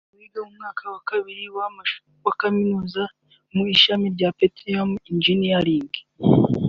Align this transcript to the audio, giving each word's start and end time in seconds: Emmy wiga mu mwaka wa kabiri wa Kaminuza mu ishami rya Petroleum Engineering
Emmy 0.07 0.19
wiga 0.21 0.39
mu 0.45 0.51
mwaka 0.57 0.83
wa 0.93 0.99
kabiri 1.09 1.43
wa 2.25 2.33
Kaminuza 2.41 3.03
mu 3.55 3.63
ishami 3.75 4.05
rya 4.15 4.29
Petroleum 4.39 4.89
Engineering 5.09 5.91